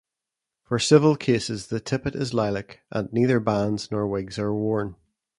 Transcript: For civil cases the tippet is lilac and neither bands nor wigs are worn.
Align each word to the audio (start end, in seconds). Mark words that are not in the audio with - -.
For 0.63 0.79
civil 0.79 1.15
cases 1.15 1.67
the 1.67 1.79
tippet 1.79 2.15
is 2.15 2.33
lilac 2.33 2.79
and 2.89 3.13
neither 3.13 3.39
bands 3.39 3.91
nor 3.91 4.07
wigs 4.07 4.39
are 4.39 4.51
worn. 4.51 4.95